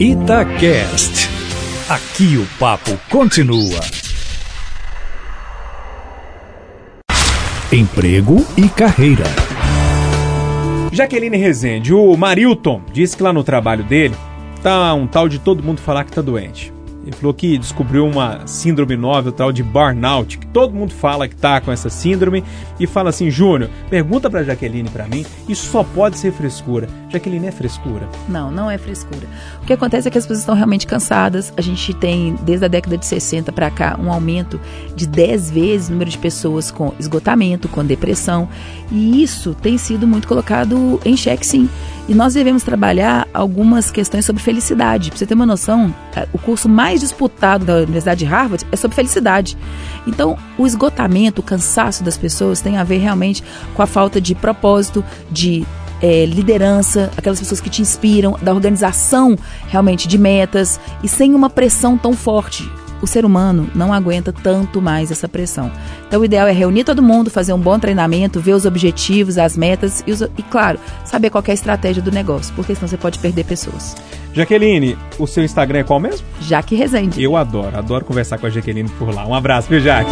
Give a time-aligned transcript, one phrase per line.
[0.00, 1.28] Itacast.
[1.88, 3.80] Aqui o papo continua.
[7.72, 9.22] Emprego e carreira.
[10.90, 14.16] Jaqueline Rezende, o Marilton disse que lá no trabalho dele
[14.64, 16.73] tá um tal de todo mundo falar que tá doente.
[17.06, 21.28] Ele falou que descobriu uma síndrome nova, o tal de burnout, que todo mundo fala
[21.28, 22.42] que tá com essa síndrome
[22.80, 26.88] e fala assim: Júnior, pergunta pra Jaqueline para mim, isso só pode ser frescura.
[27.10, 28.08] Jaqueline é frescura?
[28.28, 29.26] Não, não é frescura.
[29.62, 31.52] O que acontece é que as pessoas estão realmente cansadas.
[31.56, 34.60] A gente tem, desde a década de 60 para cá, um aumento
[34.96, 38.48] de 10 vezes o número de pessoas com esgotamento, com depressão.
[38.90, 41.68] E isso tem sido muito colocado em xeque, sim.
[42.06, 45.10] E nós devemos trabalhar algumas questões sobre felicidade.
[45.10, 48.76] Para você ter uma noção, é, o curso mais disputado da Universidade de Harvard é
[48.76, 49.56] sobre felicidade.
[50.06, 53.42] Então, o esgotamento, o cansaço das pessoas tem a ver realmente
[53.74, 55.66] com a falta de propósito, de
[56.02, 59.34] é, liderança, aquelas pessoas que te inspiram, da organização
[59.68, 62.70] realmente de metas e sem uma pressão tão forte
[63.04, 65.70] o ser humano não aguenta tanto mais essa pressão.
[66.08, 69.56] Então, o ideal é reunir todo mundo, fazer um bom treinamento, ver os objetivos, as
[69.56, 72.96] metas e, os, e claro, saber qual é a estratégia do negócio, porque senão você
[72.96, 73.94] pode perder pessoas.
[74.32, 76.26] Jaqueline, o seu Instagram é qual mesmo?
[76.40, 77.22] Jaque Rezende.
[77.22, 79.26] Eu adoro, adoro conversar com a Jaqueline por lá.
[79.26, 80.10] Um abraço, viu, Jaque?